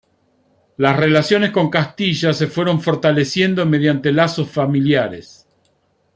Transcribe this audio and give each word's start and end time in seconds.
Las 0.77 0.97
relaciones 0.97 1.51
con 1.51 1.69
Castilla 1.69 2.33
se 2.33 2.47
fueron 2.47 2.81
fortaleciendo 2.81 3.67
mediante 3.67 4.11
lazos 4.11 4.49
familiares. 4.49 5.47